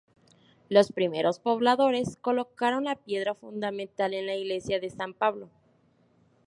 Los 0.67 0.91
primeros 0.91 1.37
pobladores 1.39 2.17
colocaron 2.17 2.85
la 2.85 2.95
piedra 2.95 3.35
fundamental 3.35 4.15
en 4.15 4.25
la 4.25 4.33
Iglesia 4.35 4.79
de 4.79 4.89
San 4.89 5.13
Pablo. 5.13 5.51